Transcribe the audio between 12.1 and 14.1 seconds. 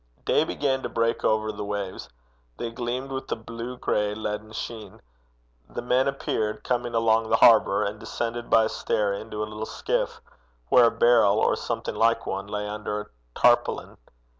one, lay under a tarpaulin.